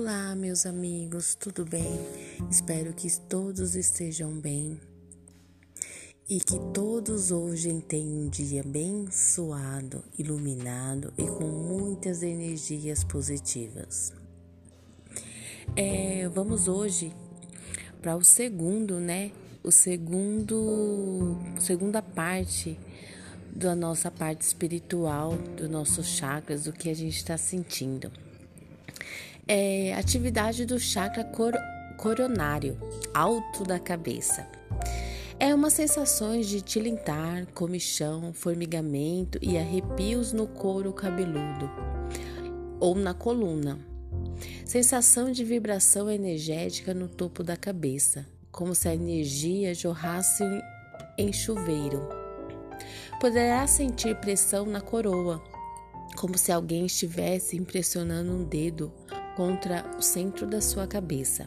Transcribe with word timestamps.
Olá, 0.00 0.32
meus 0.36 0.64
amigos, 0.64 1.34
tudo 1.34 1.64
bem? 1.64 1.98
Espero 2.48 2.94
que 2.94 3.10
todos 3.22 3.74
estejam 3.74 4.30
bem 4.30 4.80
e 6.30 6.38
que 6.38 6.56
todos 6.72 7.32
hoje 7.32 7.82
tenham 7.82 8.26
um 8.26 8.28
dia 8.28 8.60
abençoado, 8.60 10.04
iluminado 10.16 11.12
e 11.18 11.26
com 11.26 11.46
muitas 11.46 12.22
energias 12.22 13.02
positivas. 13.02 14.12
É, 15.74 16.28
vamos 16.28 16.68
hoje 16.68 17.12
para 18.00 18.14
o 18.14 18.22
segundo, 18.22 19.00
né? 19.00 19.32
O 19.64 19.72
segundo, 19.72 21.36
segunda 21.58 22.00
parte 22.00 22.78
da 23.52 23.74
nossa 23.74 24.12
parte 24.12 24.42
espiritual, 24.42 25.36
do 25.56 25.68
nosso 25.68 26.04
chakras, 26.04 26.62
do 26.64 26.72
que 26.72 26.88
a 26.88 26.94
gente 26.94 27.16
está 27.16 27.36
sentindo. 27.36 28.27
É 29.50 29.94
atividade 29.94 30.66
do 30.66 30.78
chakra 30.78 31.24
cor 31.24 31.54
coronário, 31.96 32.78
alto 33.14 33.64
da 33.64 33.78
cabeça. 33.78 34.46
É 35.40 35.54
uma 35.54 35.70
sensação 35.70 36.38
de 36.38 36.60
tilintar, 36.60 37.46
comichão, 37.54 38.34
formigamento 38.34 39.38
e 39.40 39.56
arrepios 39.56 40.34
no 40.34 40.46
couro 40.46 40.92
cabeludo 40.92 41.70
ou 42.78 42.94
na 42.94 43.14
coluna. 43.14 43.78
Sensação 44.66 45.32
de 45.32 45.42
vibração 45.44 46.10
energética 46.10 46.92
no 46.92 47.08
topo 47.08 47.42
da 47.42 47.56
cabeça, 47.56 48.26
como 48.52 48.74
se 48.74 48.86
a 48.86 48.94
energia 48.94 49.74
jorrasse 49.74 50.44
em 51.16 51.32
chuveiro. 51.32 52.06
Poderá 53.18 53.66
sentir 53.66 54.14
pressão 54.16 54.66
na 54.66 54.82
coroa, 54.82 55.42
como 56.16 56.36
se 56.36 56.52
alguém 56.52 56.84
estivesse 56.84 57.56
impressionando 57.56 58.30
um 58.30 58.44
dedo 58.44 58.92
contra 59.38 59.88
o 59.96 60.02
centro 60.02 60.48
da 60.48 60.60
sua 60.60 60.84
cabeça. 60.84 61.46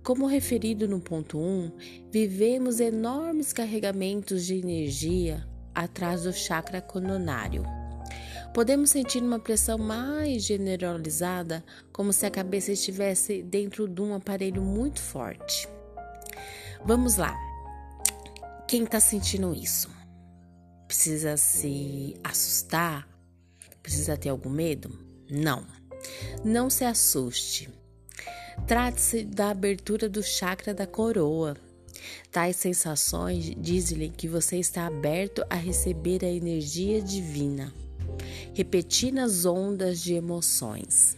Como 0.00 0.28
referido 0.28 0.86
no 0.86 1.00
ponto 1.00 1.36
1, 1.36 1.72
vivemos 2.08 2.78
enormes 2.78 3.52
carregamentos 3.52 4.46
de 4.46 4.54
energia 4.54 5.44
atrás 5.74 6.22
do 6.22 6.32
chakra 6.32 6.80
coronário. 6.80 7.64
Podemos 8.54 8.90
sentir 8.90 9.20
uma 9.20 9.40
pressão 9.40 9.76
mais 9.76 10.44
generalizada, 10.44 11.64
como 11.92 12.12
se 12.12 12.24
a 12.24 12.30
cabeça 12.30 12.70
estivesse 12.70 13.42
dentro 13.42 13.88
de 13.88 14.00
um 14.00 14.14
aparelho 14.14 14.62
muito 14.62 15.00
forte. 15.00 15.68
Vamos 16.84 17.16
lá. 17.16 17.36
Quem 18.68 18.84
está 18.84 19.00
sentindo 19.00 19.52
isso? 19.52 19.90
Precisa 20.86 21.36
se 21.36 22.14
assustar? 22.22 23.08
Precisa 23.82 24.16
ter 24.16 24.28
algum 24.28 24.48
medo? 24.48 24.96
Não. 25.28 25.77
Não 26.44 26.68
se 26.70 26.84
assuste. 26.84 27.68
Trate-se 28.66 29.24
da 29.24 29.50
abertura 29.50 30.08
do 30.08 30.22
chakra 30.22 30.74
da 30.74 30.86
coroa. 30.86 31.56
Tais 32.30 32.56
sensações 32.56 33.54
dizem 33.56 34.10
que 34.10 34.28
você 34.28 34.56
está 34.56 34.86
aberto 34.86 35.44
a 35.48 35.54
receber 35.54 36.24
a 36.24 36.28
energia 36.28 37.00
divina, 37.00 37.72
repetindo 38.54 39.18
as 39.18 39.44
ondas 39.44 40.00
de 40.00 40.14
emoções. 40.14 41.16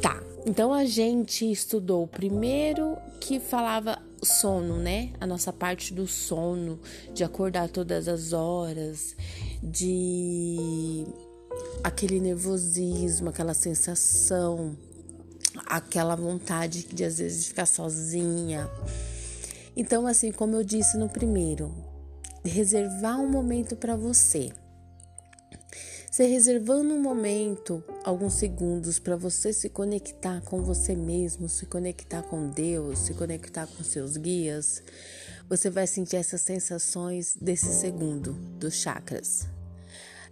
Tá, 0.00 0.22
então 0.46 0.72
a 0.72 0.84
gente 0.84 1.50
estudou 1.50 2.04
o 2.04 2.08
primeiro 2.08 2.96
que 3.20 3.38
falava 3.38 3.98
sono, 4.22 4.78
né? 4.78 5.12
A 5.20 5.26
nossa 5.26 5.52
parte 5.52 5.92
do 5.94 6.06
sono, 6.06 6.80
de 7.12 7.22
acordar 7.22 7.68
todas 7.68 8.08
as 8.08 8.32
horas, 8.32 9.14
de 9.62 11.06
aquele 11.82 12.18
nervosismo, 12.18 13.28
aquela 13.28 13.52
sensação, 13.52 14.76
aquela 15.66 16.16
vontade 16.16 16.86
de 16.86 17.04
às 17.04 17.18
vezes 17.18 17.46
ficar 17.46 17.66
sozinha. 17.66 18.70
Então, 19.76 20.06
assim, 20.06 20.32
como 20.32 20.56
eu 20.56 20.64
disse 20.64 20.96
no 20.96 21.08
primeiro, 21.08 21.74
reservar 22.44 23.20
um 23.20 23.28
momento 23.28 23.76
para 23.76 23.96
você. 23.96 24.50
Você 26.10 26.26
reservando 26.26 26.94
um 26.94 27.02
momento, 27.02 27.82
alguns 28.04 28.34
segundos 28.34 29.00
para 29.00 29.16
você 29.16 29.52
se 29.52 29.68
conectar 29.68 30.40
com 30.42 30.62
você 30.62 30.94
mesmo, 30.94 31.48
se 31.48 31.66
conectar 31.66 32.22
com 32.22 32.48
Deus, 32.48 33.00
se 33.00 33.14
conectar 33.14 33.66
com 33.66 33.82
seus 33.82 34.16
guias, 34.16 34.80
você 35.48 35.68
vai 35.68 35.88
sentir 35.88 36.16
essas 36.16 36.40
sensações 36.40 37.36
desse 37.40 37.66
segundo 37.80 38.32
dos 38.58 38.74
chakras 38.74 39.53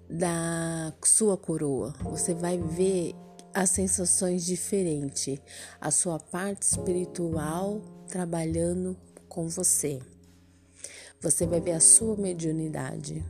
da 0.09 0.93
sua 1.05 1.37
coroa. 1.37 1.95
Você 2.05 2.35
vai 2.35 2.59
ver 2.59 3.15
as 3.55 3.71
sensações 3.71 4.45
diferentes, 4.45 5.39
a 5.81 5.91
sua 5.91 6.19
parte 6.19 6.63
espiritual 6.63 7.81
trabalhando 8.09 8.97
com 9.29 9.49
você. 9.49 9.99
Você 11.21 11.47
vai 11.47 11.61
ver 11.61 11.73
a 11.73 11.81
sua 11.81 12.17
mediunidade. 12.17 13.25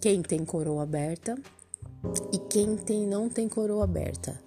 Quem 0.00 0.20
tem 0.22 0.44
coroa 0.44 0.82
aberta 0.82 1.38
e 2.32 2.38
quem 2.38 2.76
tem 2.76 3.06
não 3.06 3.28
tem 3.28 3.48
coroa 3.48 3.84
aberta. 3.84 4.38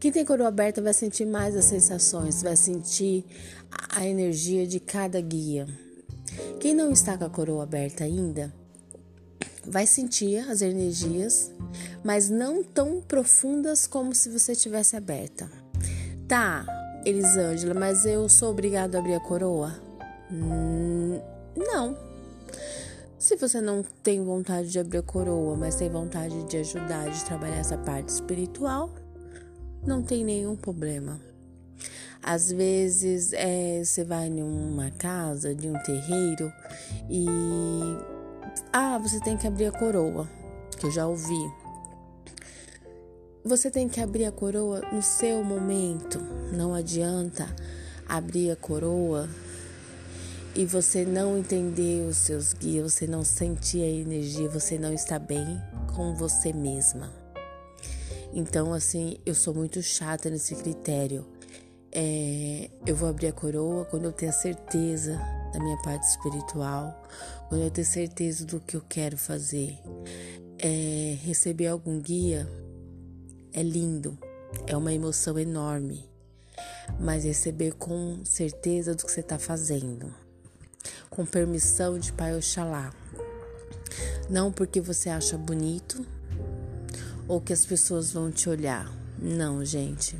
Quem 0.00 0.10
tem 0.10 0.24
coroa 0.24 0.48
aberta 0.48 0.80
vai 0.80 0.94
sentir 0.94 1.26
mais 1.26 1.54
as 1.54 1.66
sensações, 1.66 2.42
vai 2.42 2.56
sentir 2.56 3.24
a 3.90 4.06
energia 4.06 4.66
de 4.66 4.80
cada 4.80 5.20
guia. 5.20 5.68
Quem 6.58 6.74
não 6.74 6.90
está 6.90 7.18
com 7.18 7.24
a 7.24 7.30
coroa 7.30 7.64
aberta 7.64 8.04
ainda, 8.04 8.52
vai 9.64 9.86
sentir 9.86 10.38
as 10.48 10.62
energias, 10.62 11.52
mas 12.04 12.28
não 12.28 12.62
tão 12.62 13.00
profundas 13.00 13.86
como 13.86 14.14
se 14.14 14.28
você 14.28 14.54
tivesse 14.54 14.96
aberta. 14.96 15.50
Tá, 16.26 16.64
Elisângela, 17.04 17.74
mas 17.74 18.04
eu 18.04 18.28
sou 18.28 18.50
obrigado 18.50 18.94
a 18.94 18.98
abrir 18.98 19.14
a 19.14 19.20
coroa? 19.20 19.74
Hum, 20.30 21.20
não. 21.56 21.96
Se 23.18 23.36
você 23.36 23.60
não 23.60 23.84
tem 24.02 24.24
vontade 24.24 24.70
de 24.70 24.78
abrir 24.78 24.98
a 24.98 25.02
coroa, 25.02 25.56
mas 25.56 25.76
tem 25.76 25.90
vontade 25.90 26.42
de 26.44 26.56
ajudar, 26.58 27.10
de 27.10 27.24
trabalhar 27.24 27.56
essa 27.56 27.76
parte 27.76 28.08
espiritual, 28.08 28.90
não 29.86 30.02
tem 30.02 30.24
nenhum 30.24 30.56
problema. 30.56 31.20
Às 32.22 32.52
vezes 32.52 33.32
é, 33.32 33.82
você 33.82 34.04
vai 34.04 34.28
em 34.28 34.42
uma 34.42 34.90
casa, 34.90 35.54
de 35.54 35.68
um 35.68 35.78
terreiro 35.82 36.52
e 37.08 37.26
ah, 38.72 38.98
você 38.98 39.20
tem 39.20 39.36
que 39.36 39.46
abrir 39.46 39.66
a 39.66 39.72
coroa, 39.72 40.28
que 40.78 40.86
eu 40.86 40.90
já 40.90 41.06
ouvi. 41.06 41.52
Você 43.44 43.70
tem 43.70 43.88
que 43.88 44.00
abrir 44.00 44.26
a 44.26 44.32
coroa 44.32 44.80
no 44.92 45.02
seu 45.02 45.42
momento. 45.42 46.20
Não 46.52 46.74
adianta 46.74 47.48
abrir 48.06 48.50
a 48.50 48.56
coroa 48.56 49.28
e 50.54 50.66
você 50.66 51.04
não 51.04 51.38
entender 51.38 52.06
os 52.06 52.18
seus 52.18 52.52
guias, 52.52 52.92
você 52.92 53.06
não 53.06 53.24
sentir 53.24 53.82
a 53.82 53.88
energia, 53.88 54.48
você 54.48 54.78
não 54.78 54.92
está 54.92 55.18
bem 55.18 55.60
com 55.96 56.14
você 56.14 56.52
mesma. 56.52 57.10
Então, 58.32 58.72
assim, 58.72 59.16
eu 59.26 59.34
sou 59.34 59.54
muito 59.54 59.82
chata 59.82 60.28
nesse 60.30 60.54
critério. 60.54 61.26
É, 61.90 62.70
eu 62.86 62.94
vou 62.94 63.08
abrir 63.08 63.28
a 63.28 63.32
coroa 63.32 63.84
quando 63.84 64.04
eu 64.04 64.12
tenho 64.12 64.30
a 64.30 64.34
certeza 64.34 65.39
da 65.52 65.60
minha 65.60 65.76
parte 65.78 66.06
espiritual, 66.06 67.02
quando 67.48 67.62
eu 67.62 67.70
ter 67.70 67.84
certeza 67.84 68.44
do 68.44 68.60
que 68.60 68.76
eu 68.76 68.82
quero 68.88 69.16
fazer. 69.16 69.78
É, 70.58 71.16
receber 71.22 71.68
algum 71.68 72.00
guia 72.00 72.48
é 73.52 73.62
lindo, 73.62 74.18
é 74.66 74.76
uma 74.76 74.92
emoção 74.92 75.38
enorme, 75.38 76.08
mas 76.98 77.24
receber 77.24 77.72
com 77.72 78.20
certeza 78.24 78.94
do 78.94 79.04
que 79.04 79.10
você 79.10 79.20
está 79.20 79.38
fazendo, 79.38 80.14
com 81.08 81.24
permissão 81.24 81.98
de 81.98 82.12
Pai 82.12 82.36
Oxalá. 82.36 82.92
Não 84.28 84.52
porque 84.52 84.80
você 84.80 85.08
acha 85.08 85.36
bonito 85.36 86.06
ou 87.26 87.40
que 87.40 87.52
as 87.52 87.64
pessoas 87.64 88.12
vão 88.12 88.30
te 88.30 88.48
olhar. 88.48 88.92
Não, 89.18 89.64
gente 89.64 90.16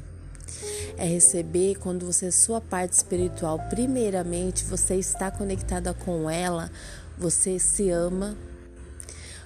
é 0.97 1.05
receber 1.05 1.77
quando 1.79 2.07
você, 2.07 2.31
sua 2.31 2.61
parte 2.61 2.93
espiritual, 2.93 3.59
primeiramente, 3.69 4.65
você 4.65 4.97
está 4.97 5.31
conectada 5.31 5.95
com 5.95 6.29
ela, 6.29 6.71
você 7.19 7.59
se 7.59 7.91
ama, 7.91 8.37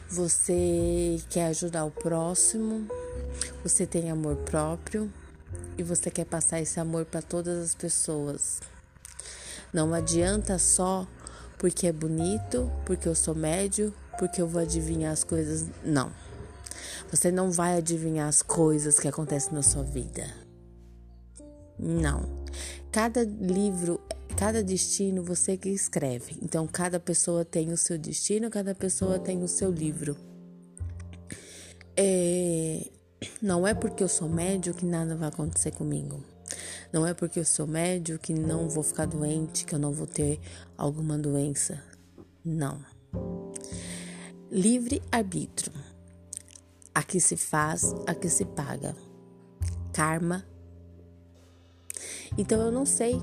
você 0.08 1.20
quer 1.28 1.46
ajudar 1.46 1.84
o 1.84 1.90
próximo, 1.90 2.86
você 3.62 3.86
tem 3.86 4.10
amor 4.10 4.36
próprio 4.36 5.12
e 5.76 5.82
você 5.82 6.10
quer 6.10 6.24
passar 6.24 6.60
esse 6.60 6.78
amor 6.78 7.04
para 7.04 7.22
todas 7.22 7.58
as 7.62 7.74
pessoas. 7.74 8.60
Não 9.72 9.92
adianta 9.92 10.58
só 10.58 11.06
porque 11.58 11.86
é 11.86 11.92
bonito, 11.92 12.70
porque 12.84 13.08
eu 13.08 13.14
sou 13.14 13.34
médio, 13.34 13.92
porque 14.18 14.40
eu 14.40 14.46
vou 14.46 14.62
adivinhar 14.62 15.12
as 15.12 15.24
coisas. 15.24 15.66
Não. 15.82 16.12
Você 17.10 17.30
não 17.30 17.50
vai 17.50 17.76
adivinhar 17.76 18.28
as 18.28 18.42
coisas 18.42 19.00
que 19.00 19.08
acontecem 19.08 19.52
na 19.52 19.62
sua 19.62 19.82
vida. 19.82 20.43
Não. 21.78 22.44
Cada 22.92 23.24
livro, 23.24 24.00
cada 24.36 24.62
destino 24.62 25.22
você 25.22 25.56
que 25.56 25.68
escreve. 25.68 26.38
Então, 26.42 26.66
cada 26.66 27.00
pessoa 27.00 27.44
tem 27.44 27.72
o 27.72 27.76
seu 27.76 27.98
destino, 27.98 28.50
cada 28.50 28.74
pessoa 28.74 29.18
tem 29.18 29.42
o 29.42 29.48
seu 29.48 29.70
livro. 29.70 30.16
É, 31.96 32.86
Não 33.40 33.66
é 33.66 33.74
porque 33.74 34.02
eu 34.02 34.08
sou 34.08 34.28
médio 34.28 34.74
que 34.74 34.84
nada 34.84 35.16
vai 35.16 35.28
acontecer 35.28 35.70
comigo. 35.72 36.22
Não 36.92 37.06
é 37.06 37.12
porque 37.12 37.40
eu 37.40 37.44
sou 37.44 37.66
médio 37.66 38.18
que 38.18 38.32
não 38.32 38.68
vou 38.68 38.82
ficar 38.82 39.06
doente, 39.06 39.64
que 39.64 39.74
eu 39.74 39.78
não 39.78 39.92
vou 39.92 40.06
ter 40.06 40.40
alguma 40.76 41.18
doença. 41.18 41.82
Não. 42.44 42.80
Livre 44.50 45.02
arbítrio. 45.10 45.72
Aqui 46.94 47.18
se 47.18 47.36
faz, 47.36 47.92
aqui 48.06 48.28
se 48.28 48.44
paga. 48.44 48.94
Karma. 49.92 50.44
Então 52.36 52.60
eu 52.60 52.72
não 52.72 52.86
sei 52.86 53.20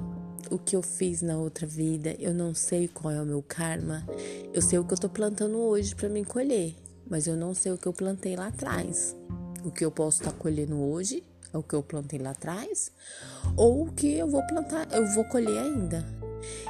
o 0.49 0.57
que 0.57 0.75
eu 0.75 0.81
fiz 0.81 1.21
na 1.21 1.37
outra 1.37 1.67
vida, 1.67 2.15
eu 2.19 2.33
não 2.33 2.53
sei 2.53 2.87
qual 2.87 3.13
é 3.13 3.21
o 3.21 3.25
meu 3.25 3.41
karma. 3.41 4.05
Eu 4.53 4.61
sei 4.61 4.79
o 4.79 4.83
que 4.83 4.93
eu 4.93 4.97
tô 4.97 5.09
plantando 5.09 5.57
hoje 5.57 5.95
para 5.95 6.09
me 6.09 6.25
colher, 6.25 6.75
mas 7.09 7.27
eu 7.27 7.35
não 7.35 7.53
sei 7.53 7.71
o 7.71 7.77
que 7.77 7.87
eu 7.87 7.93
plantei 7.93 8.35
lá 8.35 8.47
atrás. 8.47 9.15
O 9.63 9.71
que 9.71 9.85
eu 9.85 9.91
posso 9.91 10.21
estar 10.21 10.31
tá 10.31 10.37
colhendo 10.37 10.79
hoje 10.79 11.23
é 11.53 11.57
o 11.57 11.63
que 11.63 11.75
eu 11.75 11.83
plantei 11.83 12.17
lá 12.17 12.31
atrás, 12.31 12.91
ou 13.57 13.83
o 13.83 13.91
que 13.91 14.13
eu 14.13 14.27
vou 14.27 14.41
plantar, 14.47 14.87
eu 14.91 15.05
vou 15.13 15.25
colher 15.25 15.57
ainda. 15.57 16.05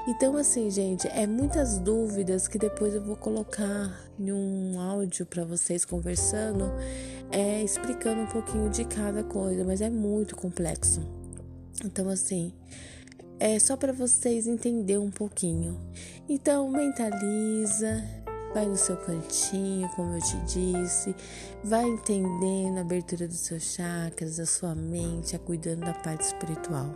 Então, 0.07 0.35
assim, 0.35 0.69
gente, 0.69 1.07
é 1.07 1.25
muitas 1.25 1.77
dúvidas 1.77 2.47
que 2.47 2.57
depois 2.57 2.93
eu 2.93 3.01
vou 3.01 3.15
colocar 3.15 3.95
em 4.19 4.31
um 4.31 4.79
áudio 4.79 5.25
para 5.25 5.45
vocês 5.45 5.85
conversando, 5.85 6.65
é, 7.31 7.63
explicando 7.63 8.21
um 8.21 8.27
pouquinho 8.27 8.69
de 8.69 8.83
cada 8.83 9.23
coisa, 9.23 9.63
mas 9.63 9.81
é 9.81 9.89
muito 9.89 10.35
complexo. 10.35 11.20
Então, 11.83 12.09
assim, 12.09 12.53
é 13.39 13.57
só 13.59 13.75
para 13.75 13.91
vocês 13.91 14.47
entenderem 14.47 15.01
um 15.01 15.12
pouquinho. 15.12 15.79
Então, 16.29 16.69
mentaliza, 16.69 18.03
vai 18.53 18.68
no 18.68 18.75
seu 18.75 18.97
cantinho, 18.97 19.89
como 19.95 20.13
eu 20.13 20.21
te 20.21 20.38
disse, 20.45 21.15
vai 21.63 21.88
entendendo 21.88 22.77
a 22.77 22.81
abertura 22.81 23.27
dos 23.27 23.39
seus 23.39 23.63
chakras, 23.63 24.38
da 24.38 24.45
sua 24.45 24.75
mente, 24.75 25.35
a 25.35 25.39
cuidando 25.39 25.81
da 25.81 25.94
parte 25.94 26.25
espiritual. 26.25 26.94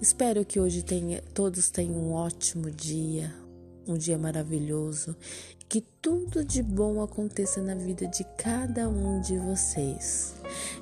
Espero 0.00 0.44
que 0.44 0.60
hoje 0.60 0.82
tenha, 0.82 1.22
todos 1.34 1.70
tenham 1.70 1.96
um 1.96 2.12
ótimo 2.12 2.70
dia, 2.70 3.34
um 3.90 3.98
dia 3.98 4.16
maravilhoso, 4.16 5.16
que 5.68 5.80
tudo 5.80 6.44
de 6.44 6.62
bom 6.62 7.02
aconteça 7.02 7.60
na 7.60 7.74
vida 7.74 8.06
de 8.06 8.24
cada 8.36 8.88
um 8.88 9.20
de 9.20 9.38
vocês. 9.38 10.34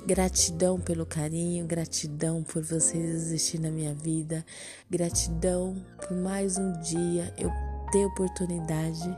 Gratidão 0.05 0.79
pelo 0.79 1.05
carinho, 1.05 1.65
gratidão 1.65 2.43
por 2.43 2.63
vocês 2.63 3.09
existir 3.09 3.59
na 3.59 3.71
minha 3.71 3.93
vida, 3.93 4.45
gratidão 4.89 5.75
por 5.97 6.15
mais 6.15 6.57
um 6.57 6.73
dia 6.81 7.33
eu 7.37 7.51
ter 7.91 8.05
oportunidade 8.05 9.17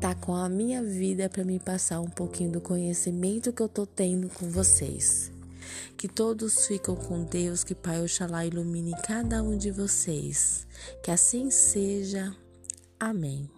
tá 0.00 0.14
com 0.14 0.34
a 0.34 0.48
minha 0.48 0.82
vida 0.82 1.28
para 1.28 1.44
me 1.44 1.58
passar 1.58 2.00
um 2.00 2.10
pouquinho 2.10 2.52
do 2.52 2.60
conhecimento 2.60 3.52
que 3.52 3.62
eu 3.62 3.68
tô 3.68 3.86
tendo 3.86 4.28
com 4.28 4.48
vocês. 4.50 5.32
Que 5.96 6.06
todos 6.06 6.66
ficam 6.66 6.94
com 6.94 7.24
Deus, 7.24 7.64
que 7.64 7.74
Pai 7.74 8.02
Oxalá 8.02 8.44
ilumine 8.44 8.92
cada 9.06 9.42
um 9.42 9.56
de 9.56 9.70
vocês. 9.70 10.66
Que 11.02 11.10
assim 11.10 11.50
seja. 11.50 12.34
Amém. 12.98 13.50